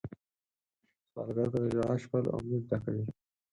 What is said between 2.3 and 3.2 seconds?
امید ډکه وي